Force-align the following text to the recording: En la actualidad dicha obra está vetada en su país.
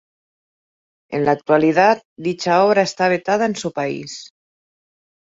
En 1.11 1.25
la 1.25 1.31
actualidad 1.33 2.01
dicha 2.17 2.65
obra 2.65 2.81
está 2.81 3.07
vetada 3.07 3.45
en 3.45 3.55
su 3.55 3.71
país. 3.71 4.31